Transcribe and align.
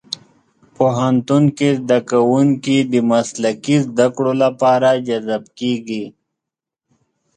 پوهنتون 0.75 1.43
کې 1.57 1.69
زدهکوونکي 1.79 2.77
د 2.93 2.95
مسلکي 3.11 3.75
زدهکړو 3.87 4.31
لپاره 4.43 4.89
جذب 5.07 5.43
کېږي. 5.59 6.03